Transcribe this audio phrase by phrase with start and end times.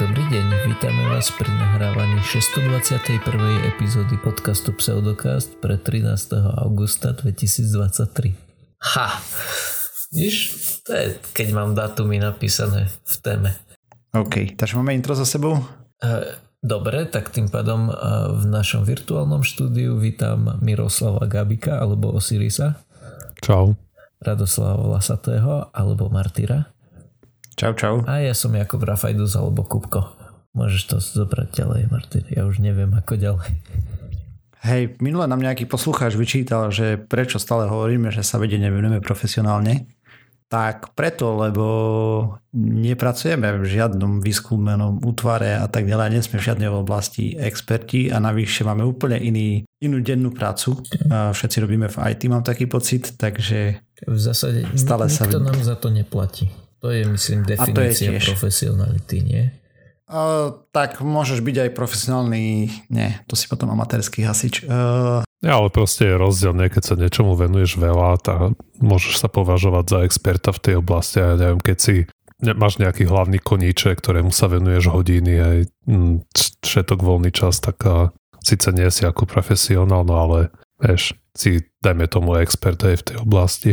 [0.00, 3.20] Dobrý deň, vítame vás pri nahrávaní 621.
[3.68, 6.40] epizódy podcastu Pseudocast pre 13.
[6.56, 8.32] augusta 2023.
[8.96, 9.20] Ha!
[10.08, 10.56] Víš,
[10.88, 13.50] to je, keď mám datumy napísané v téme.
[14.16, 15.60] OK, takže máme intro za sebou?
[16.00, 16.32] E,
[16.64, 17.94] dobre, tak tým pádom e,
[18.40, 22.80] v našom virtuálnom štúdiu vítam Miroslava Gabika alebo Osirisa.
[23.44, 23.76] Čau.
[24.24, 26.72] Radoslava Vlasatého alebo Martyra.
[27.60, 28.00] Čau, čau.
[28.08, 30.16] A ja som Jakob Rafajdus alebo Kupko.
[30.56, 32.24] Môžeš to zobrať ďalej, Martin.
[32.32, 33.52] Ja už neviem, ako ďalej.
[34.64, 39.92] Hej, minule nám nejaký poslucháč vyčítal, že prečo stále hovoríme, že sa vede nevenujeme profesionálne.
[40.48, 41.66] Tak preto, lebo
[42.56, 48.24] nepracujeme v žiadnom výskumnom útvare a tak ďalej, nie sme v žiadnej oblasti experti a
[48.24, 50.80] navyše máme úplne iný, inú dennú prácu.
[51.12, 55.44] A všetci robíme v IT, mám taký pocit, takže v zásade stále nikto sa...
[55.44, 56.48] nám za to neplatí.
[56.80, 59.44] To je, myslím, definícia profesionality, nie?
[60.10, 64.66] Uh, tak môžeš byť aj profesionálny, nie, to si potom amatérský hasič.
[64.66, 65.22] Uh...
[65.38, 66.66] Ja, ale proste je rozdiel, nie?
[66.66, 71.32] keď sa niečomu venuješ veľa, tak môžeš sa považovať za experta v tej oblasti a
[71.32, 71.94] ja neviem, keď si
[72.42, 76.14] máš nejaký hlavný koníček, ktorému sa venuješ hodiny aj mm,
[76.64, 78.10] všetok voľný čas, tak a,
[78.42, 80.38] síce nie si ako profesionál, no ale
[80.80, 83.70] vieš, si dajme tomu expert aj v tej oblasti.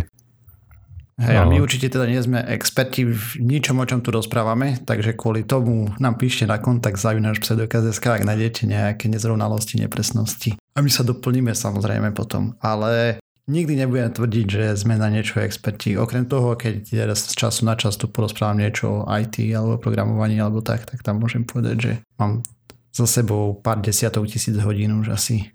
[1.17, 1.41] Hej, no.
[1.41, 5.41] a my určite teda nie sme experti v ničom, o čom tu rozprávame, takže kvôli
[5.41, 10.61] tomu nám píšte na kontakt zavináš pseudokaz.sk, ak nájdete nejaké nezrovnalosti, nepresnosti.
[10.77, 13.17] A my sa doplníme samozrejme potom, ale
[13.49, 15.97] nikdy nebudem tvrdiť, že sme na niečo experti.
[15.97, 16.85] Okrem toho, keď
[17.17, 21.17] z času na čas tu porozprávam niečo o IT alebo programovaní alebo tak, tak tam
[21.17, 22.45] môžem povedať, že mám
[22.93, 25.49] za sebou pár desiatok tisíc hodín už asi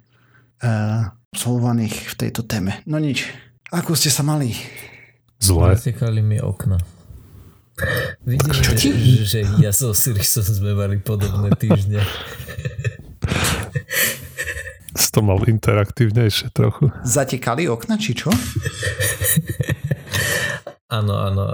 [0.66, 2.82] uh, absolvovaných v tejto téme.
[2.82, 3.30] No nič.
[3.70, 4.58] Ako ste sa mali?
[5.42, 5.74] Zle.
[5.74, 6.78] Zatekali mi okna.
[8.22, 8.94] Vidím, že,
[9.26, 11.98] že ja so Sirisom sme mali podobné týždne.
[14.94, 16.94] Si to mal interaktívnejšie trochu.
[17.02, 18.30] Zatekali okna, či čo?
[20.92, 21.44] Áno, áno.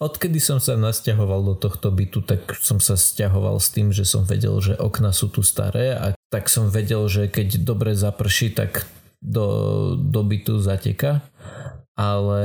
[0.00, 4.24] Odkedy som sa nasťahoval do tohto bytu, tak som sa stiahoval s tým, že som
[4.24, 8.88] vedel, že okna sú tu staré a tak som vedel, že keď dobre zaprší, tak
[9.22, 9.46] do,
[9.94, 11.22] do bytu zateka
[11.96, 12.44] ale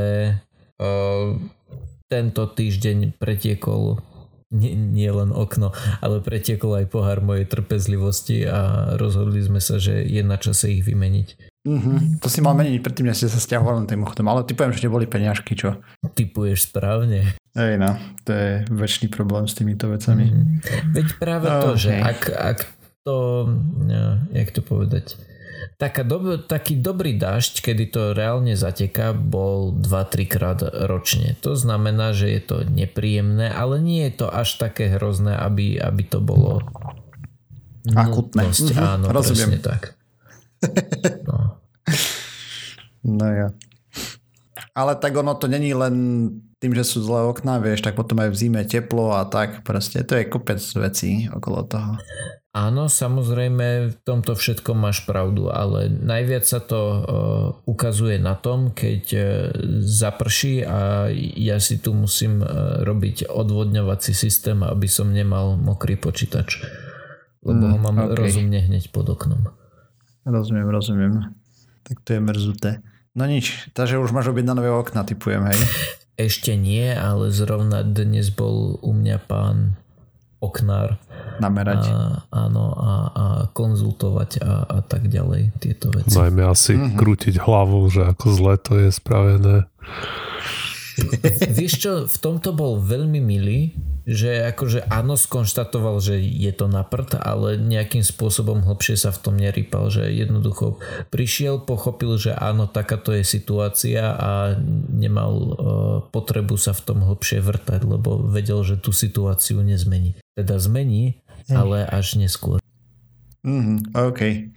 [0.79, 1.35] uh,
[2.07, 3.99] tento týždeň pretiekol
[4.47, 10.07] nie, nie len okno, ale pretiekol aj pohár mojej trpezlivosti a rozhodli sme sa, že
[10.07, 11.51] je na čase ich vymeniť.
[11.67, 12.23] Mm-hmm.
[12.23, 15.03] To si mal meniť predtým, než ste sa stiahovali tým ochtom, ale typujem, že neboli
[15.03, 15.83] peniažky, čo?
[16.15, 17.35] Typuješ správne.
[17.59, 20.31] Ej no, to je väčší problém s týmito vecami.
[20.31, 20.95] Mm-hmm.
[20.95, 21.83] Veď práve to, okay.
[21.83, 22.57] že ak, ak
[23.03, 23.15] to,
[23.83, 25.19] no, jak to povedať,
[25.77, 30.59] Taká dob- taký dobrý dažď, kedy to reálne zateká, bol 2-3 krát
[30.89, 31.37] ročne.
[31.45, 36.03] To znamená, že je to nepríjemné, ale nie je to až také hrozné, aby, aby
[36.05, 36.61] to bolo
[37.93, 38.49] akutné.
[38.49, 38.67] Nutnosť.
[38.73, 39.49] Mhm, Áno, rozumiem.
[39.55, 39.81] presne tak.
[41.27, 41.61] No.
[43.05, 43.47] no ja.
[44.73, 45.95] Ale tak ono to není len
[46.57, 50.01] tým, že sú zlé okná, vieš, tak potom aj v zime teplo a tak proste.
[50.01, 52.01] To je kopec vecí okolo toho.
[52.57, 57.01] Áno, samozrejme, v tomto všetkom máš pravdu, ale najviac sa to uh,
[57.69, 59.21] ukazuje na tom, keď uh,
[59.85, 61.05] zaprší a
[61.37, 66.65] ja si tu musím uh, robiť odvodňovací systém, aby som nemal mokrý počítač.
[67.45, 68.25] Lebo mm, ho mám okay.
[68.25, 69.53] rozumne hneď pod oknom.
[70.25, 71.13] Rozumiem, rozumiem.
[71.85, 72.71] Tak to je mrzuté.
[73.13, 75.61] No nič, takže už máš objednané nové okna, typujem, hej?
[76.27, 79.77] Ešte nie, ale zrovna dnes bol u mňa pán
[80.37, 81.01] oknár.
[81.37, 81.89] Namerať.
[81.89, 86.17] A, áno, a, a konzultovať a, a tak ďalej tieto veci.
[86.17, 86.97] Najmä asi mm-hmm.
[86.97, 89.55] krútiť hlavu, že ako zle to je spravené.
[91.53, 93.77] Vieš čo, v tomto bol veľmi milý,
[94.07, 99.19] že akože áno, skonštatoval, že je to na prd, ale nejakým spôsobom hlbšie sa v
[99.19, 100.79] tom nerýpal, že jednoducho
[101.11, 104.55] prišiel, pochopil, že áno, takáto je situácia a
[104.89, 105.53] nemal uh,
[106.07, 110.15] potrebu sa v tom hlbšie vrtať, lebo vedel, že tú situáciu nezmení.
[110.37, 112.61] Teda zmení, ale až neskôr.
[113.41, 114.53] Mm, OK.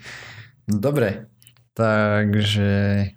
[0.69, 1.31] Dobre,
[1.71, 2.69] Takže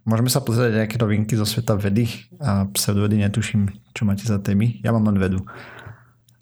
[0.07, 2.07] môžeme sa pozrieť nejaké novinky zo sveta vedy
[2.39, 4.79] a pseudovedy, netuším, čo máte za témy.
[4.85, 5.43] Ja mám len vedu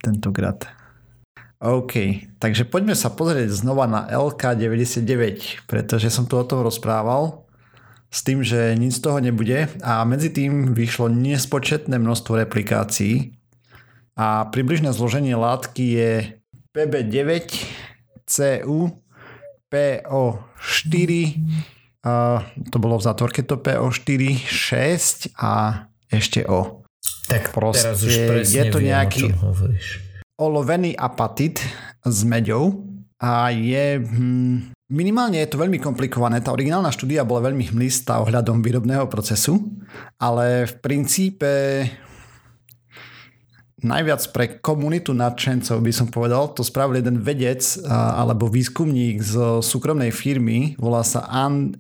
[0.03, 0.69] tentokrát.
[1.62, 7.45] OK, takže poďme sa pozrieť znova na LK99, pretože som tu o tom rozprával
[8.13, 13.33] s tým, že nic z toho nebude a medzi tým vyšlo nespočetné množstvo replikácií
[14.15, 16.11] a približné zloženie látky je
[16.71, 17.51] PB9,
[18.27, 18.91] CU,
[19.71, 21.11] PO4,
[22.01, 22.41] a
[22.73, 26.81] to bolo v zátvorke to PO4, 6 a ešte O.
[27.29, 29.23] Tak Proste teraz už presne je to viem, nejaký,
[30.41, 31.61] olovený apatit
[32.01, 32.83] s meďou
[33.21, 34.01] a je...
[34.01, 36.41] Hm, minimálne je to veľmi komplikované.
[36.41, 39.61] Tá originálna štúdia bola veľmi hmlistá ohľadom výrobného procesu,
[40.17, 41.51] ale v princípe
[43.81, 50.13] najviac pre komunitu nadšencov by som povedal, to spravil jeden vedec alebo výskumník z súkromnej
[50.13, 51.25] firmy, volá sa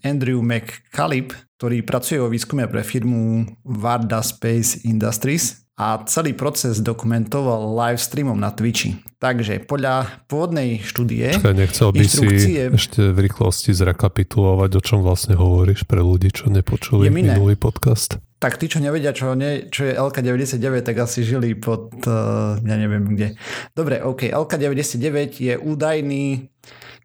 [0.01, 7.77] Andrew McCaleb, ktorý pracuje vo výskume pre firmu Varda Space Industries a celý proces dokumentoval
[7.77, 8.97] live streamom na Twitchi.
[9.21, 11.37] Takže podľa pôvodnej štúdie...
[11.37, 12.41] Čakaj, nechcel by inštrukcie...
[12.41, 18.17] si ešte v rýchlosti zrekapitulovať, o čom vlastne hovoríš pre ľudí, čo nepočuli minulý podcast?
[18.41, 21.93] Tak tí, čo nevedia, čo, ne, čo je LK99, tak asi žili pod...
[22.09, 23.37] Uh, ja neviem kde.
[23.77, 24.33] Dobre, OK.
[24.33, 26.49] LK99 je údajný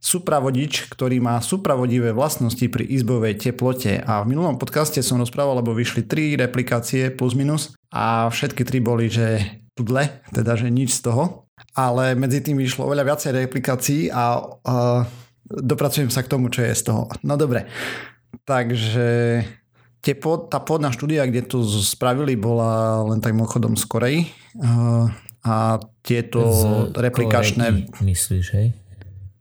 [0.01, 3.99] supravodič, ktorý má supravodivé vlastnosti pri izbovej teplote.
[4.05, 8.79] A v minulom podcaste som rozprával, lebo vyšli tri replikácie plus minus a všetky tri
[8.79, 9.43] boli, že
[9.75, 11.49] tudle, teda že nič z toho.
[11.77, 15.05] Ale medzi tým vyšlo oveľa viacej replikácií a, a
[15.49, 17.09] dopracujem sa k tomu, čo je z toho.
[17.25, 17.69] No dobre,
[18.45, 19.41] takže
[20.05, 24.19] tie pod, tá pôvodná štúdia, kde to spravili, bola len tak mimochodom z Korei.
[24.63, 25.11] A,
[25.43, 25.55] a
[26.07, 26.65] tieto z
[26.95, 27.91] replikačné...
[27.91, 28.69] Korei, myslíš, hej?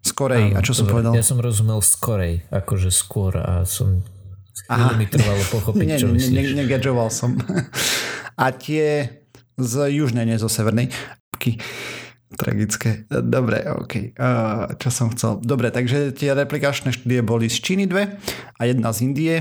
[0.06, 0.54] Z Korei.
[0.54, 1.18] Áno, a čo som povedal?
[1.18, 4.06] Ja som rozumel z Korei, akože skôr a som
[4.70, 4.94] Aha.
[4.94, 6.54] mi trvalo pochopiť, čo myslíš.
[6.54, 7.34] Ne, ne, negadžoval som.
[8.36, 9.08] A tie
[9.56, 10.92] z južnej, nie zo severnej.
[12.36, 13.08] Tragické.
[13.08, 14.18] Dobre, OK.
[14.76, 15.40] čo som chcel?
[15.40, 18.20] Dobre, takže tie replikačné štúdie boli z Číny dve
[18.60, 19.36] a jedna z Indie.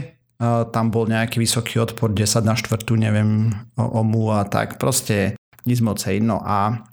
[0.71, 4.79] tam bol nejaký vysoký odpor 10 na štvrtú, neviem, o, o mu a tak.
[4.79, 5.35] Proste
[5.67, 6.87] nic moc No a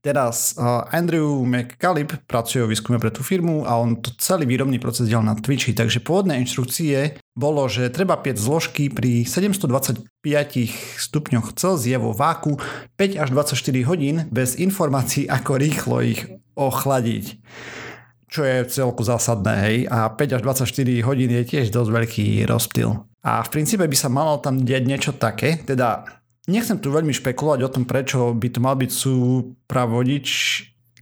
[0.00, 4.80] Teraz uh, Andrew McCaleb pracuje v výskume pre tú firmu a on to celý výrobný
[4.80, 10.08] proces delal na Twitchi, takže pôvodné inštrukcie bolo, že treba piec zložky pri 725
[10.96, 12.56] stupňoch Celzia vo váku
[12.96, 16.24] 5 až 24 hodín bez informácií, ako rýchlo ich
[16.56, 17.36] ochladiť.
[18.30, 19.76] Čo je celku zásadné, hej.
[19.92, 23.04] A 5 až 24 hodín je tiež dosť veľký rozptyl.
[23.20, 26.19] A v princípe by sa malo tam diať niečo také, teda
[26.50, 30.28] Nechcem tu veľmi špekulovať o tom, prečo by to mal byť súpravodič,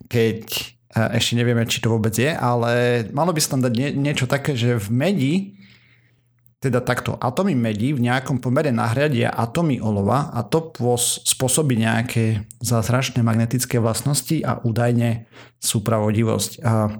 [0.05, 0.65] keď e,
[1.17, 4.53] ešte nevieme, či to vôbec je, ale malo by sa tam dať nie, niečo také,
[4.53, 5.35] že v medi,
[6.61, 10.75] teda takto, atomy medi v nejakom pomere nahradia atomy olova a to
[11.25, 15.31] spôsobí nejaké zázračné magnetické vlastnosti a údajne
[15.62, 16.50] súpravodivosť.
[16.67, 16.99] A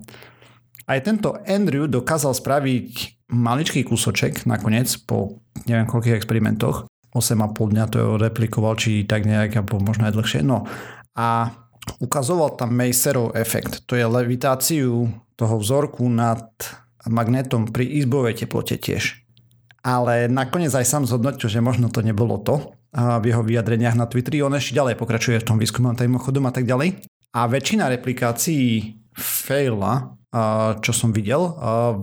[0.89, 8.21] aj tento Andrew dokázal spraviť maličký kúsoček nakoniec po neviem koľkých experimentoch 8,5 dňa to
[8.21, 10.41] replikoval, či tak nejak, alebo možno aj dlhšie.
[10.45, 10.69] No
[11.17, 11.51] a
[11.99, 13.89] ukazoval tam Macerov efekt.
[13.89, 16.45] To je levitáciu toho vzorku nad
[17.09, 19.25] magnetom pri izbovej teplote tiež.
[19.81, 24.45] Ale nakoniec aj sám zhodnotil, že možno to nebolo to v jeho vyjadreniach na Twitteri.
[24.45, 27.01] On ešte ďalej pokračuje v tom výskume tajmochodom a tak ďalej.
[27.33, 30.19] A väčšina replikácií faila,
[30.85, 31.41] čo som videl.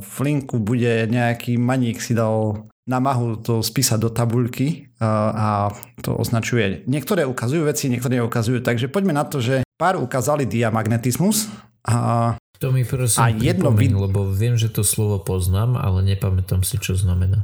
[0.02, 5.74] V linku bude nejaký maník si dal namahu to spísať do tabuľky a
[6.06, 6.86] to označuje.
[6.86, 8.62] Niektoré ukazujú veci, niektoré neukazujú.
[8.62, 11.50] Takže poďme na to, že pár ukázali diamagnetizmus
[11.86, 16.64] a to mi prosím a jedno vid- lebo viem, že to slovo poznám, ale nepamätám
[16.64, 17.44] si, čo znamená.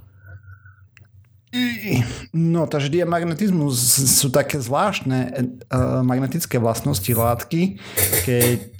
[2.31, 3.75] No, takže diamagnetizmus
[4.07, 5.19] sú také zvláštne
[5.67, 7.75] uh, magnetické vlastnosti látky,
[8.23, 8.71] keď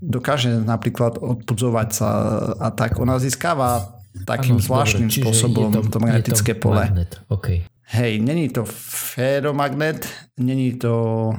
[0.00, 2.08] dokáže napríklad odpudzovať sa
[2.56, 2.96] a tak.
[2.96, 6.82] Ona získava takým ano, zvláštnym dobre, spôsobom to, to magnetické to pole.
[6.82, 7.20] Magnet.
[7.28, 7.66] Okay.
[7.88, 8.64] Hej, není to
[9.16, 11.32] feromagnet, není to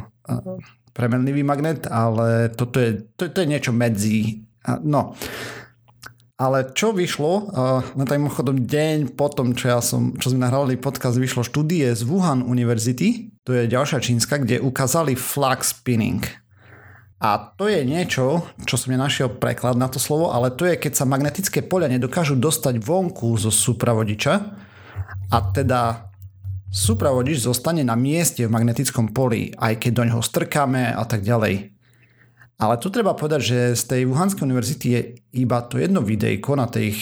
[0.94, 4.44] premenlivý magnet, ale toto je, to, to je niečo medzi.
[4.82, 5.14] No,
[6.40, 7.52] ale čo vyšlo,
[8.00, 12.02] len tak mimochodom deň potom, čo, ja som, čo sme nahrali podcast, vyšlo štúdie z
[12.08, 16.24] Wuhan University, to je ďalšia čínska, kde ukázali flux spinning.
[17.20, 21.04] A to je niečo, čo som nenašiel preklad na to slovo, ale to je, keď
[21.04, 24.34] sa magnetické poľa nedokážu dostať vonku zo súpravodiča
[25.28, 26.10] a teda
[26.72, 31.76] súpravodič zostane na mieste v magnetickom poli, aj keď do neho strkáme a tak ďalej.
[32.60, 35.02] Ale tu treba povedať, že z tej Wuhanskej univerzity je
[35.44, 36.96] iba to jedno videjko na tej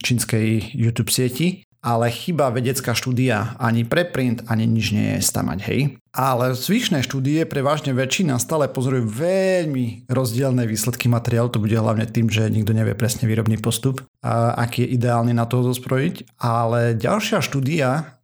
[0.00, 5.80] čínskej YouTube sieti, ale chyba vedecká štúdia, ani preprint, ani nič nie je stamať, hej.
[6.16, 12.32] Ale zvyšné štúdie, prevažne väčšina, stále pozorujú veľmi rozdielne výsledky materiálu, to bude hlavne tým,
[12.32, 16.40] že nikto nevie presne výrobný postup, a aký je ideálny na to zosprojiť.
[16.40, 18.16] Ale ďalšia štúdia,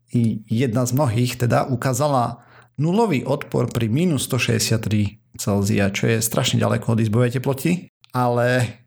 [0.48, 2.40] jedna z mnohých, teda ukázala
[2.80, 8.80] nulový odpor pri minus 163 Celzia, čo je strašne ďaleko od izbovej teploty, ale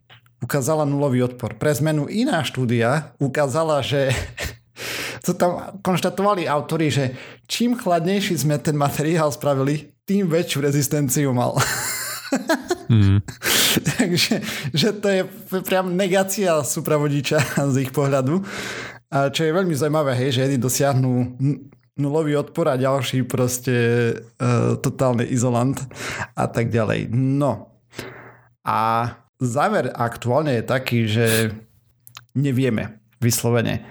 [0.44, 1.56] ukázala nulový odpor.
[1.56, 4.12] Pre zmenu iná štúdia ukázala, že
[5.24, 7.16] to tam konštatovali autory, že
[7.48, 11.56] čím chladnejší sme ten materiál spravili, tým väčšiu rezistenciu mal.
[12.92, 13.24] Mm.
[13.98, 14.44] Takže
[14.76, 15.22] že to je
[15.64, 18.44] priam negácia supravodiča z ich pohľadu.
[19.14, 21.38] A čo je veľmi zaujímavé, hej, že jedni dosiahnu
[21.94, 23.76] nulový odpor a ďalší proste
[24.18, 25.78] uh, totálny izolant
[26.34, 27.14] a tak ďalej.
[27.14, 27.70] No.
[28.66, 31.54] A záver aktuálne je taký, že
[32.34, 33.86] nevieme vyslovene.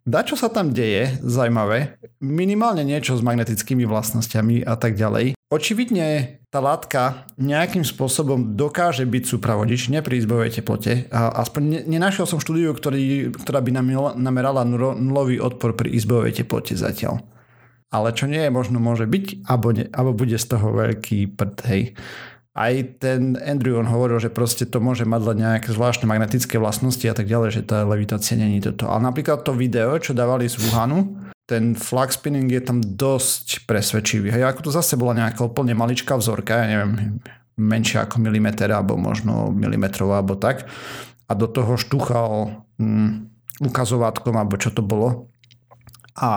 [0.00, 5.36] Dá, čo sa tam deje, zaujímavé, minimálne niečo s magnetickými vlastnosťami a tak ďalej.
[5.50, 11.10] Očividne tá látka nejakým spôsobom dokáže byť supravodič, ne pri izbovej teplote.
[11.10, 13.70] A aspoň nenašiel som štúdiu, ktorý, ktorá by
[14.18, 17.22] namerala nulový odpor pri izbovej teplote zatiaľ.
[17.90, 21.56] Ale čo nie je možno môže byť, alebo, ne, alebo bude z toho veľký prd,
[21.66, 21.82] hej.
[22.60, 27.08] Aj ten Andrew, on hovoril, že proste to môže mať len nejaké zvláštne magnetické vlastnosti
[27.08, 28.84] a tak ďalej, že tá levitácia není toto.
[28.84, 31.16] Ale napríklad to video, čo dávali z Wuhanu,
[31.48, 34.28] ten flag spinning je tam dosť presvedčivý.
[34.28, 37.18] Hej, ako to zase bola nejaká úplne maličká vzorka, ja neviem,
[37.56, 40.68] menšia ako milimeter, alebo možno milimetrová, alebo tak.
[41.26, 43.32] A do toho štuchal mm,
[43.64, 45.32] ukazovátkom, alebo čo to bolo.
[46.20, 46.30] A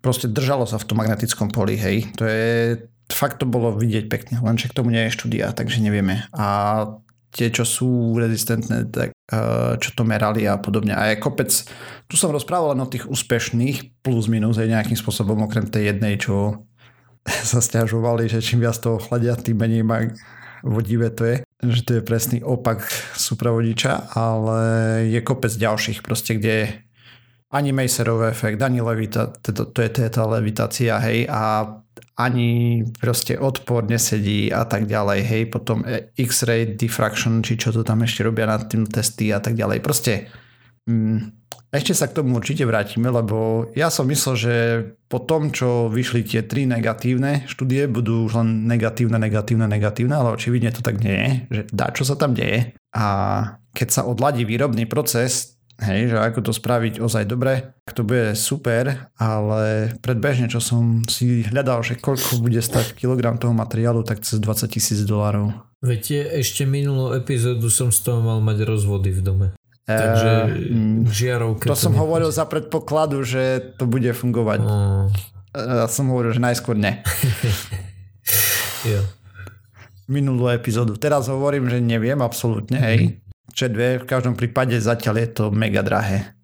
[0.00, 2.08] proste držalo sa v tom magnetickom poli, hej.
[2.16, 2.80] To je,
[3.12, 6.26] fakt to bolo vidieť pekne, len k tomu nie je štúdia, takže nevieme.
[6.34, 6.86] A
[7.30, 10.90] tie, čo sú rezistentné, tak Eh, čo to merali a podobne.
[10.90, 11.54] A je kopec,
[12.10, 16.18] tu som rozprával len o tých úspešných plus minus aj nejakým spôsobom, okrem tej jednej,
[16.18, 16.66] čo
[17.54, 19.86] sa stiažovali, že čím viac toho chladia, tým menej
[20.66, 21.36] vodivé to je.
[21.62, 22.82] Že to je presný opak
[23.14, 24.58] supravodiča, ale
[25.06, 26.82] je kopec ďalších proste, kde
[27.54, 31.70] ani Macerov efekt, ani levita, to, to je tá levitácia, hej, a
[32.20, 35.80] ani proste odpor nesedí a tak ďalej, hej, potom
[36.16, 39.80] X-ray diffraction, či čo to tam ešte robia na tým testy a tak ďalej.
[39.80, 40.28] Proste
[40.84, 44.54] mm, ešte sa k tomu určite vrátime, lebo ja som myslel, že
[45.06, 50.34] po tom, čo vyšli tie tri negatívne štúdie, budú už len negatívne, negatívne, negatívne, ale
[50.34, 52.74] očividne to tak nie je, že dá, čo sa tam deje.
[52.90, 53.06] A
[53.70, 59.08] keď sa odladí výrobný proces, Hej, že ako to spraviť ozaj dobre, to bude super,
[59.16, 64.44] ale predbežne, čo som si hľadal, že koľko bude stať kilogram toho materiálu, tak cez
[64.44, 65.56] 20 tisíc dolárov.
[65.80, 69.46] Viete, ešte minulú epizódu som z toho mal mať rozvody v dome.
[69.88, 70.32] E, Takže
[70.68, 71.64] mm, žiarovke...
[71.64, 74.60] To, to som hovoril za predpokladu, že to bude fungovať.
[74.60, 75.04] Mm.
[75.56, 77.00] Ja som hovoril, že najskôr ne.
[78.92, 79.00] jo.
[80.12, 81.00] Minulú epizódu.
[81.00, 83.00] Teraz hovorím, že neviem absolútne, hej.
[83.16, 86.34] Mm čo dve, v každom prípade zatiaľ je to mega drahé.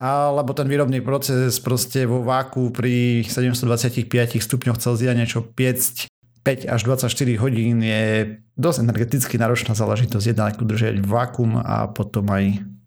[0.00, 6.08] Alebo ten výrobný proces proste vo váku pri 725 stupňoch Celzia niečo piecť
[6.40, 10.32] 5 až 24 hodín je dosť energeticky náročná záležitosť.
[10.32, 12.44] Jednak udržať vákum a potom aj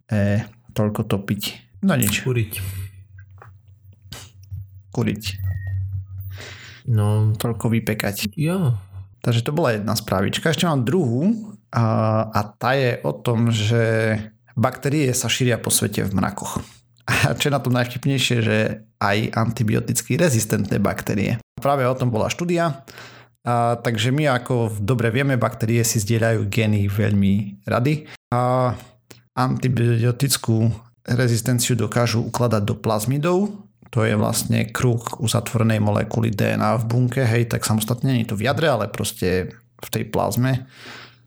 [0.10, 0.42] e,
[0.74, 1.42] toľko topiť.
[1.86, 2.26] No nič.
[2.26, 2.54] Kuriť.
[4.90, 5.24] Kuriť.
[6.90, 7.38] No.
[7.38, 8.34] Toľko vypekať.
[8.34, 8.74] Jo.
[9.22, 10.50] Takže to bola jedna správička.
[10.50, 14.16] Ešte mám druhú a, tá je o tom, že
[14.54, 16.62] baktérie sa šíria po svete v mrakoch.
[17.28, 18.58] A čo je na tom najvtipnejšie, že
[19.02, 21.36] aj antibioticky rezistentné baktérie.
[21.60, 22.86] Práve o tom bola štúdia,
[23.44, 28.08] a, takže my ako dobre vieme, baktérie si zdieľajú gény veľmi rady.
[28.32, 28.72] A
[29.36, 30.72] antibiotickú
[31.04, 33.52] rezistenciu dokážu ukladať do plazmidov,
[33.92, 38.40] to je vlastne kruh uzatvorenej molekuly DNA v bunke, hej, tak samostatne nie je to
[38.40, 39.54] v jadre, ale proste
[39.84, 40.66] v tej plazme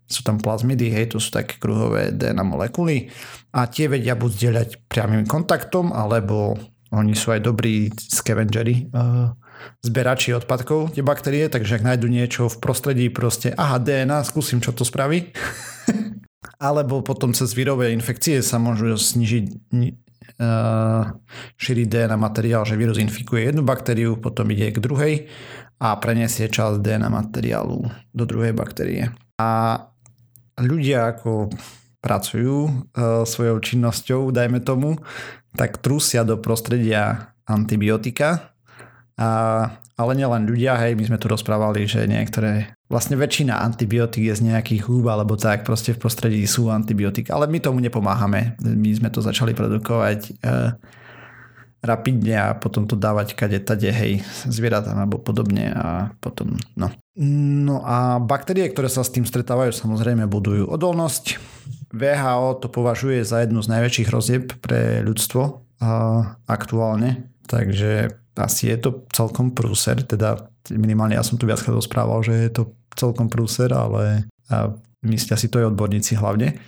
[0.06, 3.10] sú tam plazmidy, hej, to sú také kruhové DNA molekuly
[3.50, 6.54] a tie vedia buď zdieľať priamým kontaktom, alebo
[6.94, 9.34] oni sú aj dobrí scavengery, uh,
[9.82, 14.70] zberači odpadkov, tie baktérie, takže ak nájdu niečo v prostredí proste, aha, DNA, skúsim, čo
[14.70, 15.32] to spraví.
[16.66, 19.44] alebo potom cez vírové infekcie sa môžu snižiť
[20.40, 21.04] uh,
[21.56, 25.14] šíriť DNA materiál, že vírus infikuje jednu baktériu, potom ide k druhej
[25.76, 27.84] a preniesie časť DNA materiálu
[28.16, 29.12] do druhej baktérie.
[29.36, 29.80] A
[30.60, 31.52] ľudia ako
[32.00, 32.70] pracujú e,
[33.26, 35.00] svojou činnosťou, dajme tomu,
[35.58, 38.54] tak trusia do prostredia antibiotika.
[39.16, 39.28] A,
[39.96, 44.44] ale nielen ľudia, hej, my sme tu rozprávali, že niektoré, vlastne väčšina antibiotík je z
[44.44, 48.60] nejakých húb alebo tak, proste v prostredí sú antibiotika, ale my tomu nepomáhame.
[48.60, 50.32] My sme to začali produkovať e,
[51.86, 56.90] rapidne a potom to dávať kade tade, hej, zvieratám alebo podobne a potom, no.
[57.22, 61.40] No a baktérie, ktoré sa s tým stretávajú, samozrejme budujú odolnosť.
[61.94, 65.90] VHO to považuje za jednu z najväčších hrozieb pre ľudstvo a
[66.44, 72.34] aktuálne, takže asi je to celkom prúser, teda minimálne ja som tu viackrát rozprával, že
[72.36, 72.62] je to
[72.92, 74.28] celkom prúser, ale
[75.00, 76.58] myslia si to aj odborníci hlavne.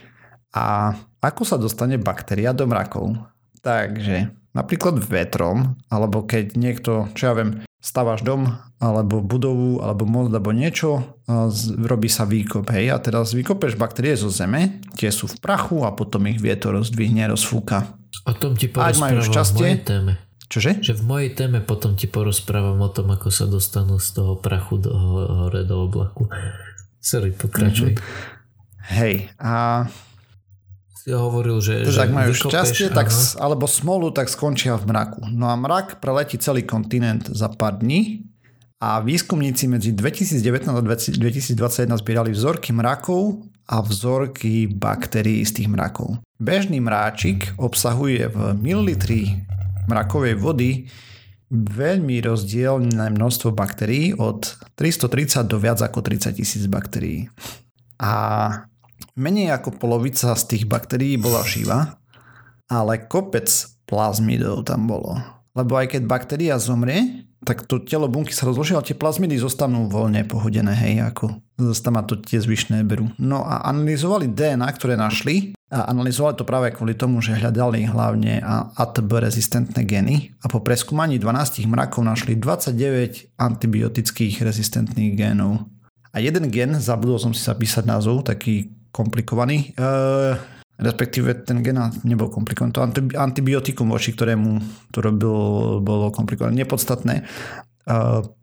[0.57, 3.13] A ako sa dostane baktéria do mrakov?
[3.61, 10.35] Takže napríklad vetrom, alebo keď niekto, čo ja viem, Staváš dom, alebo budovu, alebo most,
[10.35, 11.15] alebo niečo,
[11.79, 15.95] robí sa výkop, hej, a teraz vykopeš baktérie zo zeme, tie sú v prachu a
[15.95, 17.95] potom ich vietor rozdvihne, rozfúka.
[18.27, 20.13] O tom ti porozprávam v mojej téme.
[20.51, 20.83] Čože?
[20.83, 24.83] Že v mojej téme potom ti porozprávam o tom, ako sa dostanú z toho prachu
[24.83, 24.91] do
[25.47, 26.27] hore do oblaku.
[26.99, 27.95] Sorry, pokračuj.
[27.95, 28.91] Mm-hmm.
[28.91, 29.87] Hej, a
[31.09, 31.89] si hovoril, že...
[31.89, 33.09] Takže ak majú šťastie, tak,
[33.41, 35.25] alebo smolu, tak skončia v mraku.
[35.33, 38.29] No a mrak preletí celý kontinent za pár dní
[38.85, 46.21] a výskumníci medzi 2019 a 2021 zbierali vzorky mrakov a vzorky baktérií z tých mrakov.
[46.37, 49.49] Bežný mráčik obsahuje v mililitri
[49.89, 50.71] mrakovej vody
[51.49, 57.33] veľmi rozdielne množstvo baktérií od 330 do viac ako 30 tisíc baktérií.
[57.97, 58.68] A
[59.19, 61.99] Menej ako polovica z tých baktérií bola živa,
[62.71, 63.51] ale kopec
[63.91, 65.19] plazmidov tam bolo.
[65.59, 69.91] Lebo aj keď baktéria zomrie, tak to telo bunky sa rozloží, ale tie plazmidy zostanú
[69.91, 73.11] voľne pohodené, hej, ako zostáva to tie zvyšné berú.
[73.19, 78.39] No a analyzovali DNA, ktoré našli a analyzovali to práve kvôli tomu, že hľadali hlavne
[78.79, 85.67] ATB rezistentné geny a po preskúmaní 12 mrakov našli 29 antibiotických rezistentných génov.
[86.15, 89.79] A jeden gen, zabudol som si zapísať názov, taký komplikovaný.
[89.79, 90.35] E,
[90.83, 92.75] respektíve ten gen nebol komplikovaný.
[92.75, 92.83] To
[93.15, 94.59] antibiotikum, voči ktorému
[94.91, 95.37] to robil,
[95.79, 96.59] bolo komplikované.
[96.59, 97.23] Nepodstatné.
[97.23, 97.25] E,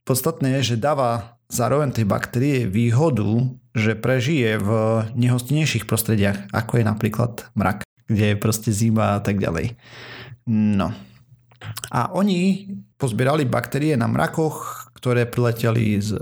[0.07, 4.69] podstatné je, že dáva zároveň tej baktérie výhodu, že prežije v
[5.19, 9.75] nehostinejších prostrediach, ako je napríklad mrak, kde je proste zima a tak ďalej.
[10.47, 10.95] No.
[11.89, 16.17] A oni pozbierali baktérie na mrakoch, ktoré prileteli z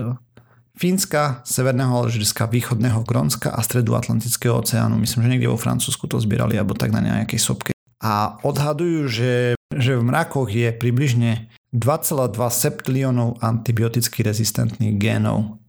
[0.74, 4.98] Fínska, Severného Alžírska, Východného Grónska a Stredoatlantického oceánu.
[4.98, 7.70] Myslím, že niekde vo Francúzsku to zbierali alebo tak na nejakej sopke.
[8.02, 9.32] A odhadujú, že,
[9.70, 15.62] že v mrakoch je približne 2,2 septiliónov antibioticky rezistentných génov,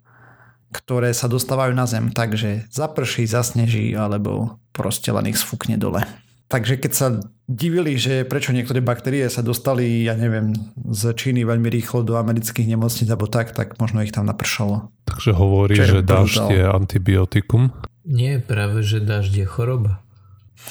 [0.74, 6.02] ktoré sa dostávajú na zem takže zaprší, zasneží alebo proste len ich sfúkne dole.
[6.46, 7.08] Takže keď sa
[7.50, 10.54] divili, že prečo niektoré baktérie sa dostali, ja neviem,
[10.94, 14.94] z Číny veľmi rýchlo do amerických nemocníc alebo tak, tak možno ich tam napršalo.
[15.10, 17.74] Takže hovorí, že dažď je antibiotikum?
[18.06, 20.06] Nie, práve, že dažď je choroba.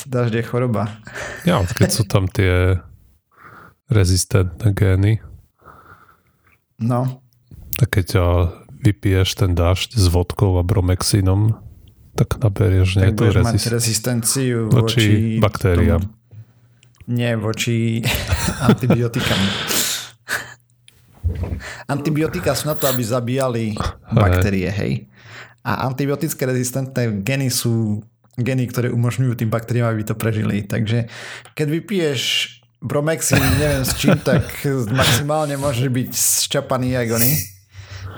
[0.06, 0.94] Dažď je choroba.
[1.42, 2.78] Ja, keď sú tam tie
[3.90, 5.12] rezistentné gény.
[6.78, 7.18] No.
[7.78, 8.08] Tak keď
[8.70, 11.63] vypiješ ten dažď s vodkou a bromexínom,
[12.14, 13.46] tak naberieš tak budeš rezist...
[13.50, 15.08] mať rezistenciu voči, voči
[15.42, 16.02] baktériám.
[16.02, 16.22] Tomu,
[17.04, 18.00] nie, voči
[18.70, 19.40] antibiotikám.
[21.84, 23.76] Antibiotika sú na to, aby zabíjali
[24.08, 24.92] baktérie, hej.
[25.64, 28.04] A antibiotické rezistentné geny sú
[28.36, 30.64] geny, ktoré umožňujú tým baktériám, aby to prežili.
[30.64, 31.08] Takže
[31.56, 32.20] keď vypiješ
[32.84, 34.44] bromexin, neviem s čím, tak
[35.00, 36.10] maximálne môže byť
[36.48, 37.53] šťapaný jak oni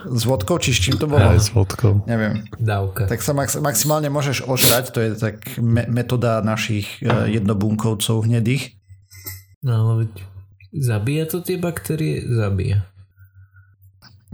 [0.04, 1.22] s vodkou, či s čím to bolo?
[1.22, 2.04] Aj s vodkou.
[2.04, 2.44] Neviem.
[2.61, 3.09] Dávka.
[3.09, 8.76] Tak sa max, maximálne môžeš ošťať, to je tak me, metóda našich uh, jednobunkovcov hnedých.
[9.64, 10.12] No ale
[10.70, 12.22] zabíja to tie baktérie?
[12.22, 12.85] Zabíja.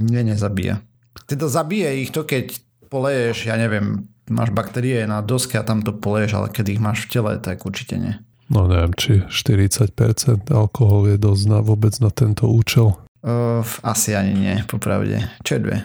[0.01, 0.83] Nie, nezabíja.
[1.29, 2.59] Teda zabije ich to, keď
[2.93, 7.07] poleješ, ja neviem, máš baktérie na doske a tam to poleješ, ale keď ich máš
[7.07, 8.15] v tele, tak určite nie.
[8.53, 12.93] No neviem, či 40% alkohol je dosť na, vôbec na tento účel.
[13.23, 15.31] Uh, asi ani nie, popravde.
[15.47, 15.77] Čo je dve?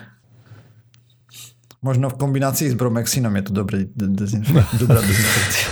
[1.86, 5.70] Možno v kombinácii s bromexinom je to dobré dezinfek- dobrá dezinfekcia.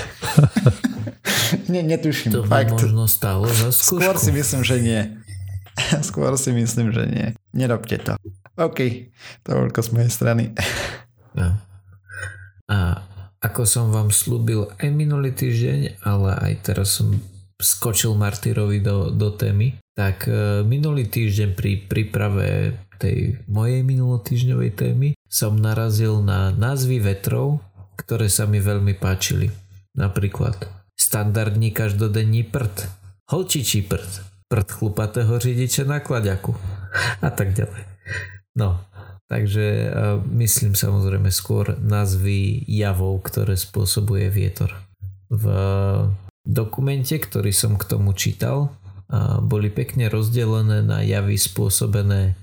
[1.73, 2.37] nie, netuším.
[2.37, 3.97] To by možno stalo za skúšku.
[3.97, 5.01] Skôr si myslím, že nie.
[6.07, 7.27] Skôr si myslím, že nie.
[7.51, 8.13] Nerobte to.
[8.55, 9.11] OK,
[9.43, 10.43] to veľko z mojej strany.
[11.35, 11.59] No.
[12.69, 12.77] A
[13.43, 17.19] ako som vám slúbil aj minulý týždeň, ale aj teraz som
[17.55, 25.09] skočil Martyrovi do, do témy, tak e, minulý týždeň pri príprave tej mojej minulotýždňovej témy
[25.27, 27.63] som narazil na názvy vetrov,
[27.99, 29.51] ktoré sa mi veľmi páčili.
[29.95, 32.91] Napríklad standardní každodenní prd,
[33.31, 34.11] holčičí prd,
[34.51, 36.55] prd chlupatého řidiča na klaďaku
[37.23, 37.83] a tak ďalej.
[38.55, 38.83] No,
[39.31, 39.87] takže e,
[40.43, 44.75] myslím samozrejme skôr názvy javov, ktoré spôsobuje vietor.
[45.31, 45.47] V
[46.45, 48.71] dokumente, ktorý som k tomu čítal,
[49.41, 52.37] boli pekne rozdelené na javy spôsobené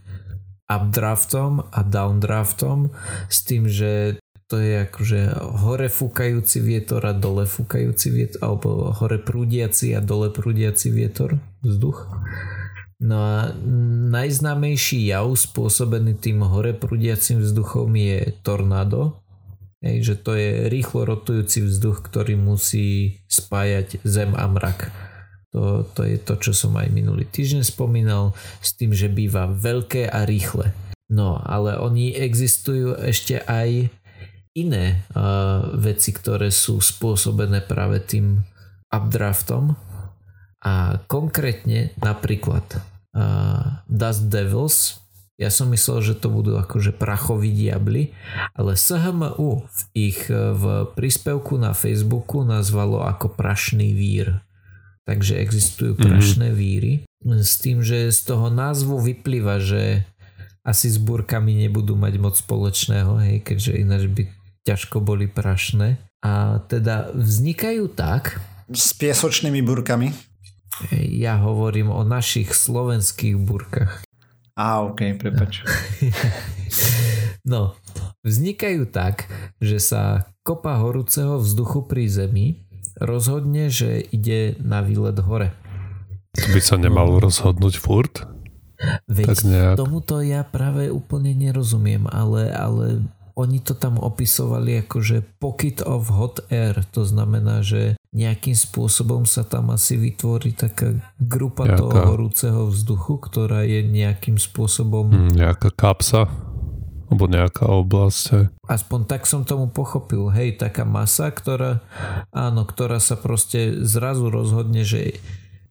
[0.71, 2.91] updraftom a downdraftom
[3.31, 5.21] s tým, že to je akože
[5.65, 12.05] hore fúkajúci vietor a dole fúkajúci vietor alebo hore prúdiaci a dole prúdiaci vietor, vzduch.
[13.03, 13.51] No a
[14.12, 19.22] najznámejší jav spôsobený tým hore prúdiacim vzduchom je tornádo,
[19.83, 24.95] Hej, že to je rýchlo rotujúci vzduch, ktorý musí spájať zem a mrak
[25.53, 28.33] To, to je to, čo som aj minulý týždeň spomínal,
[28.64, 30.73] s tým, že býva veľké a rýchle.
[31.12, 33.92] No, ale oni existujú ešte aj
[34.57, 38.40] iné uh, veci, ktoré sú spôsobené práve tým
[38.88, 39.77] updraftom.
[40.64, 42.64] A konkrétne napríklad
[43.12, 45.05] uh, Dust Devils,
[45.40, 48.12] ja som myslel, že to budú akože prachoví diabli,
[48.53, 54.42] ale SHMU v ich v príspevku na Facebooku nazvalo ako prašný vír
[55.03, 56.03] takže existujú mhm.
[56.03, 56.62] prašné mm-hmm.
[56.62, 56.92] víry.
[57.23, 60.03] S tým, že z toho názvu vyplýva, že
[60.62, 64.23] asi s búrkami nebudú mať moc spoločného, hej, keďže ináč by
[64.66, 65.99] ťažko boli prašné.
[66.23, 68.38] A teda vznikajú tak...
[68.71, 70.14] S piesočnými búrkami?
[70.95, 74.07] Ja hovorím o našich slovenských búrkach.
[74.53, 75.65] Á, ok, prepač.
[77.53, 77.73] no,
[78.21, 79.27] vznikajú tak,
[79.59, 82.47] že sa kopa horúceho vzduchu pri Zemi
[83.01, 85.57] rozhodne, že ide na výlet hore.
[86.37, 87.21] By sa nemal no.
[87.21, 88.29] rozhodnúť furt?
[89.07, 89.75] Veď tak nejak.
[89.79, 96.12] tomuto ja práve úplne nerozumiem, ale, ale oni to tam opisovali ako, že pocket of
[96.12, 101.81] hot air, to znamená, že nejakým spôsobom sa tam asi vytvorí taká grupa Nejaká...
[101.81, 105.09] toho horúceho vzduchu, ktorá je nejakým spôsobom...
[105.09, 106.29] Mm, nejaká kapsa
[107.12, 108.57] alebo nejaká oblasť.
[108.64, 110.33] Aspoň tak som tomu pochopil.
[110.33, 111.85] Hej, taká masa, ktorá,
[112.33, 115.21] áno, ktorá sa proste zrazu rozhodne, že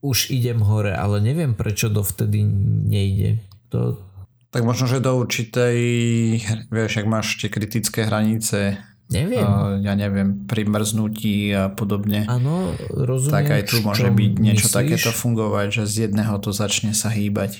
[0.05, 2.45] už idem hore, ale neviem prečo dovtedy
[2.85, 3.41] nejde.
[3.73, 3.97] To...
[4.51, 5.77] Tak možno, že do určitej,
[6.75, 9.43] vieš, ak máš tie kritické hranice, Neviem.
[9.83, 12.23] Ja neviem, pri mrznutí a podobne.
[12.31, 13.35] Áno, rozumiem.
[13.43, 14.79] Tak aj tu môže byť niečo myslíš?
[14.79, 17.59] takéto fungovať, že z jedného to začne sa hýbať.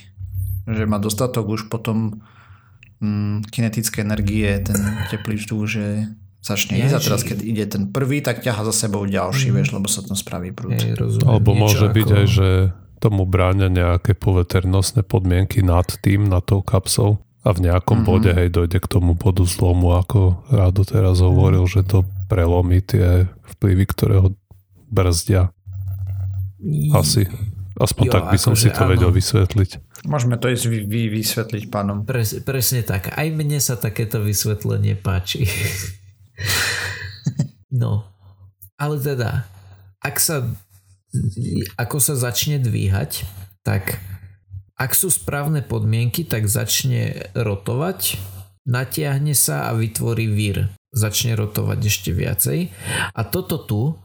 [0.64, 2.24] Že má dostatok už potom
[3.04, 4.80] mm, kinetické energie, ten
[5.12, 5.86] teplý vzduch, že
[6.40, 9.56] začne ísť a teraz keď ide ten prvý, tak ťaha za sebou ďalší, mm.
[9.60, 10.80] vieš, lebo sa tam spraví prúd.
[10.80, 11.96] Hej, Alebo môže ako...
[12.00, 12.48] byť aj, že
[13.02, 18.10] tomu bráňa nejaké poveternostné podmienky nad tým, nad tou kapsou a v nejakom mm-hmm.
[18.14, 23.26] bode hej dojde k tomu bodu zlomu, ako Rado teraz hovoril, že to prelomí tie
[23.58, 24.30] vplyvy, ktoré ho
[24.94, 25.50] brzdia.
[26.94, 27.26] Asi.
[27.82, 28.94] Aspoň jo, tak by som si to áno.
[28.94, 30.06] vedel vysvetliť.
[30.06, 32.06] Môžeme to ísť vy, vy, vysvetliť pánom.
[32.06, 33.10] Pres, presne tak.
[33.10, 35.50] Aj mne sa takéto vysvetlenie páči.
[37.82, 38.06] no.
[38.78, 39.50] Ale teda,
[39.98, 40.46] ak sa,
[41.76, 43.28] ako sa začne dvíhať,
[43.62, 44.00] tak
[44.82, 48.18] ak sú správne podmienky, tak začne rotovať,
[48.66, 50.74] natiahne sa a vytvorí vír.
[50.92, 52.68] Začne rotovať ešte viacej.
[53.16, 53.96] A toto tu uh,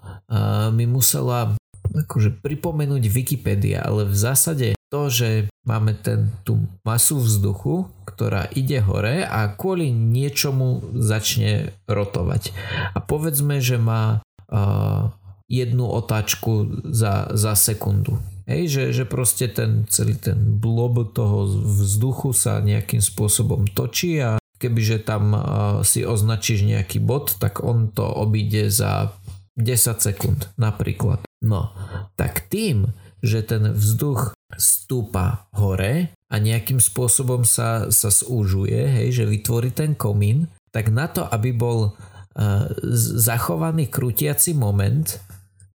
[0.70, 7.90] mi musela akože pripomenúť Wikipedia, ale v zásade to, že máme ten, tú masu vzduchu,
[8.06, 12.54] ktorá ide hore a kvôli niečomu začne rotovať.
[12.94, 15.10] A povedzme, že má uh,
[15.46, 18.18] jednu otáčku za, za sekundu.
[18.46, 24.38] Hej, že, že proste ten celý ten blob toho vzduchu sa nejakým spôsobom točí a
[24.62, 25.42] kebyže tam uh,
[25.82, 29.10] si označíš nejaký bod, tak on to obíde za
[29.58, 31.26] 10 sekúnd napríklad.
[31.42, 31.74] No,
[32.14, 39.24] tak tým, že ten vzduch stúpa hore a nejakým spôsobom sa, sa zúžuje, hej, že
[39.26, 45.18] vytvorí ten komín, tak na to, aby bol uh, zachovaný krútiaci moment,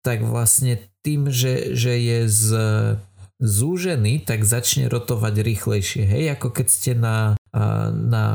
[0.01, 2.49] tak vlastne tým, že, že je z,
[3.41, 6.05] zúžený, tak začne rotovať rýchlejšie.
[6.05, 7.37] Hej, ako keď ste na,
[7.91, 8.27] na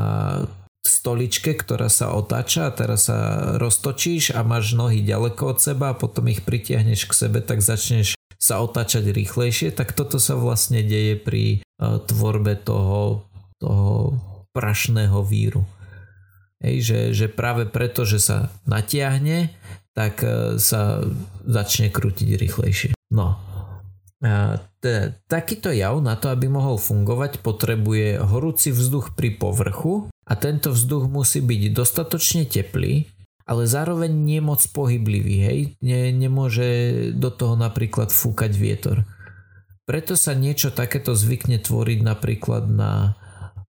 [0.86, 5.98] stoličke, ktorá sa otáča a teraz sa roztočíš a máš nohy ďaleko od seba a
[5.98, 11.18] potom ich pritiahneš k sebe, tak začneš sa otáčať rýchlejšie, tak toto sa vlastne deje
[11.18, 11.44] pri
[11.82, 13.26] uh, tvorbe toho,
[13.58, 14.20] toho
[14.54, 15.66] prašného víru.
[16.62, 19.52] Hej, že, že práve preto, že sa natiahne,
[19.96, 21.00] tak uh, sa
[21.48, 22.92] začne krútiť rýchlejšie.
[23.16, 23.40] No.
[24.20, 30.32] A t- takýto jav na to, aby mohol fungovať, potrebuje horúci vzduch pri povrchu a
[30.36, 33.08] tento vzduch musí byť dostatočne teplý,
[33.46, 36.68] ale zároveň nie moc pohyblivý, hej, ne, nemôže
[37.14, 39.06] do toho napríklad fúkať vietor.
[39.86, 43.14] Preto sa niečo takéto zvykne tvoriť napríklad na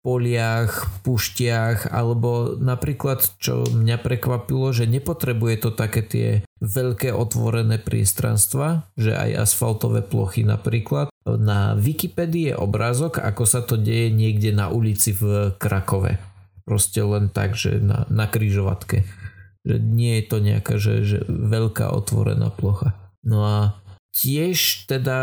[0.06, 6.30] poliach, puštiach, alebo napríklad, čo mňa prekvapilo, že nepotrebuje to také tie
[6.62, 11.10] veľké otvorené priestranstva, že aj asfaltové plochy napríklad.
[11.26, 16.22] Na Wikipedii je obrázok, ako sa to deje niekde na ulici v Krakove.
[16.70, 19.02] Proste len tak, že na, na kryžovatke
[19.66, 22.94] že nie je to nejaká že, že veľká otvorená plocha.
[23.26, 23.58] No a
[24.14, 25.20] tiež teda,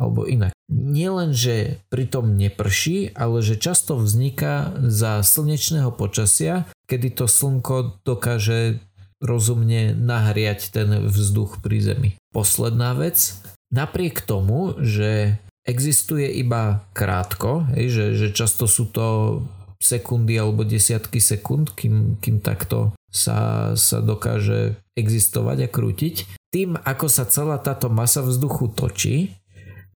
[0.00, 7.26] alebo inak, nielen, že pritom neprší, ale že často vzniká za slnečného počasia, kedy to
[7.28, 8.80] slnko dokáže
[9.24, 12.10] rozumne nahriať ten vzduch pri Zemi.
[12.34, 13.40] Posledná vec,
[13.72, 19.40] napriek tomu, že existuje iba krátko, hej, že, že často sú to
[19.80, 26.14] sekundy alebo desiatky sekúnd, kým, kým takto sa, sa dokáže existovať a krútiť.
[26.52, 29.36] Tým, ako sa celá táto masa vzduchu točí,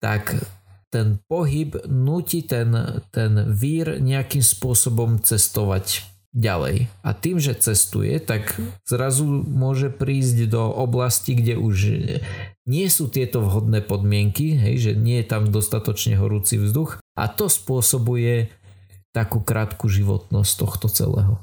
[0.04, 0.36] tak
[0.92, 6.04] ten pohyb nutí ten, ten vír nejakým spôsobom cestovať
[6.36, 6.92] ďalej.
[7.00, 11.76] A tým, že cestuje, tak zrazu môže prísť do oblasti, kde už
[12.68, 17.48] nie sú tieto vhodné podmienky, hej, že nie je tam dostatočne horúci vzduch a to
[17.48, 18.52] spôsobuje
[19.14, 21.34] takú krátku životnosť tohto celého.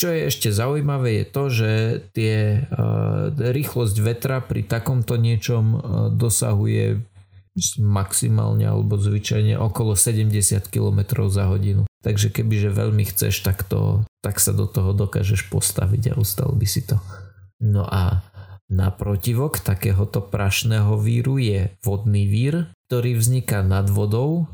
[0.00, 1.70] Čo je ešte zaujímavé je to, že
[2.16, 7.04] tie, uh, rýchlosť vetra pri takomto niečom uh, dosahuje
[7.82, 11.84] maximálne alebo zvyčajne okolo 70 km za hodinu.
[12.00, 16.64] Takže kebyže veľmi chceš, tak, to, tak sa do toho dokážeš postaviť a ustal by
[16.64, 16.96] si to.
[17.60, 18.24] No a
[18.70, 24.46] na protivok takéhoto prašného víru je vodný vír, ktorý vzniká nad vodou,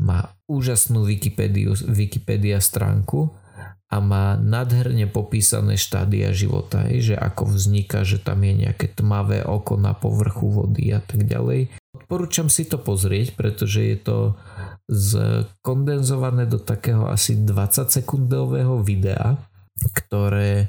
[0.00, 3.36] má úžasnú Wikipédiu, Wikipedia stránku
[3.92, 9.76] a má nadherne popísané štádia života, že ako vzniká, že tam je nejaké tmavé oko
[9.76, 11.68] na povrchu vody a tak ďalej.
[12.10, 14.34] Odporúčam si to pozrieť, pretože je to
[14.90, 19.38] skondenzované do takého asi 20 sekundového videa,
[19.94, 20.66] ktoré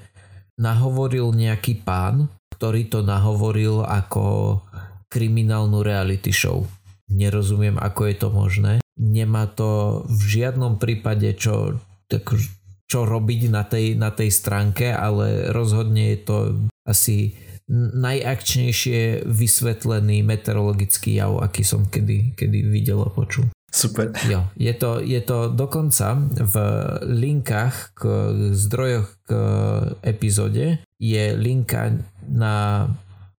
[0.61, 4.61] nahovoril nejaký pán, ktorý to nahovoril ako
[5.09, 6.69] kriminálnu reality show.
[7.09, 8.73] Nerozumiem, ako je to možné.
[9.01, 12.37] Nemá to v žiadnom prípade čo, tak,
[12.85, 16.35] čo robiť na tej, na tej stránke, ale rozhodne je to
[16.85, 17.33] asi
[17.71, 23.47] najakčnejšie vysvetlený meteorologický jav, aký som kedy, kedy videl a počul.
[23.71, 24.11] Super.
[24.27, 26.55] Jo, je to, je to dokonca v
[27.07, 28.01] linkách k
[28.51, 29.31] zdrojoch k
[30.03, 31.95] epizóde je linka
[32.27, 32.87] na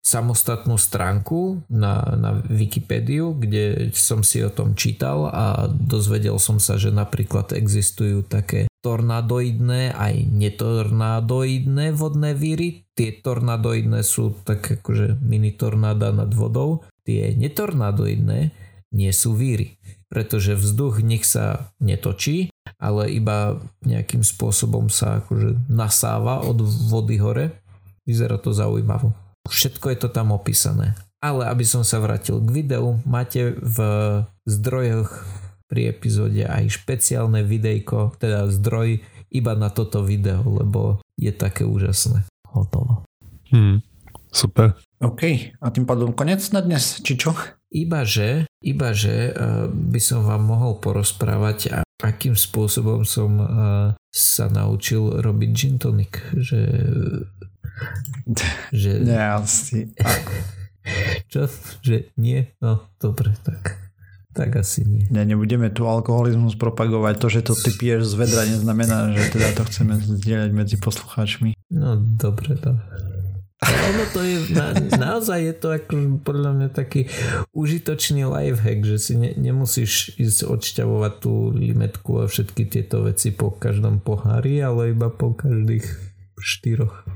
[0.03, 6.75] samostatnú stránku na, na Wikipédiu, kde som si o tom čítal a dozvedel som sa,
[6.75, 12.82] že napríklad existujú také tornadoidné aj netornadoidné vodné víry.
[12.93, 16.85] Tie tornadoidné sú tak akože mini tornáda nad vodou.
[17.09, 18.53] Tie netornadoidné
[18.93, 19.81] nie sú víry,
[20.13, 23.57] pretože vzduch nich sa netočí, ale iba
[23.89, 26.61] nejakým spôsobom sa akože nasáva od
[26.93, 27.47] vody hore.
[28.05, 29.17] Vyzerá to zaujímavo.
[29.49, 30.93] Všetko je to tam opísané.
[31.23, 33.79] Ale aby som sa vrátil k videu, máte v
[34.45, 35.23] zdrojoch
[35.71, 39.01] pri epizóde aj špeciálne videjko, teda zdroj
[39.33, 42.29] iba na toto video, lebo je také úžasné.
[42.53, 43.05] Hotovo.
[43.51, 43.81] Hmm,
[44.33, 44.77] super.
[45.03, 47.35] OK, a tým pádom konec na dnes, či čo?
[47.73, 53.49] Iba že, iba že uh, by som vám mohol porozprávať, akým spôsobom som uh,
[54.13, 56.61] sa naučil robiť gin tonic, že
[58.73, 59.01] že...
[59.07, 59.91] Nie, asi.
[61.33, 61.49] Čo?
[61.81, 62.53] Že nie?
[62.61, 63.82] No, dobre, tak.
[64.33, 65.05] Tak asi nie.
[65.13, 67.15] Nie, nebudeme tu alkoholizmus propagovať.
[67.21, 71.53] To, že to ty piješ z vedra, neznamená, že teda to chceme zdieľať medzi poslucháčmi.
[71.69, 73.13] No, dobre, dobre.
[73.63, 77.07] Ono to je, na, naozaj je to ako podľa mňa taký
[77.55, 83.55] užitočný lifehack, že si ne, nemusíš ísť odšťavovať tú limetku a všetky tieto veci po
[83.55, 85.87] každom pohári, ale iba po každých
[86.43, 87.07] štyroch.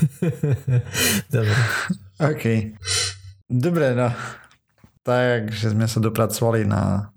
[1.34, 1.54] Dobre.
[2.20, 2.44] OK.
[3.50, 4.08] Dobre, no.
[5.02, 7.10] Takže sme sa dopracovali na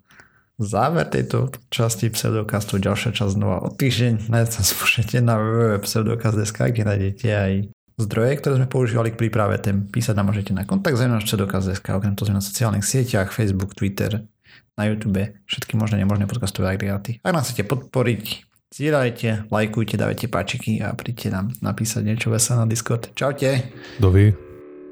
[0.61, 2.79] záver tejto časti pseudokastu.
[2.79, 4.29] Ďalšia časť znova o týždeň.
[4.31, 7.53] Nájsť sa spúšete na www.pseudokast.sk, kde nájdete aj
[7.99, 9.85] zdroje, ktoré sme používali k príprave tém.
[9.85, 14.25] Písať nám môžete na kontakt na pseudokast.sk, okrem toho sme na sociálnych sieťach, Facebook, Twitter,
[14.73, 17.21] na YouTube, všetky možné nemožné podcastové agregáty.
[17.21, 22.67] Ak nás chcete podporiť, zdieľajte, lajkujte, dávajte páčiky a príďte nám napísať niečo veselé na
[22.67, 23.13] Discord.
[23.13, 23.69] Čaute.
[24.01, 24.33] Dovi.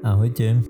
[0.06, 0.62] Ahojte.